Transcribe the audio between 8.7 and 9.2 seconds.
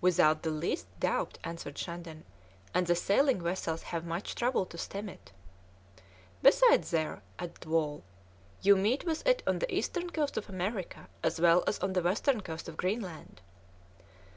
meet